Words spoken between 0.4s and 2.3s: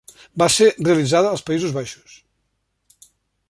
Va ser realitzada als Països Baixos.